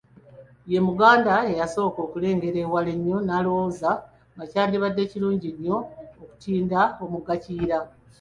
[0.71, 3.91] Ye Muganda eyasooka okulengera ewala ennyo n'alowooza
[4.33, 5.77] nga kyandibadde kirungi nnyo
[6.21, 7.79] okutinda omugga Kiyira.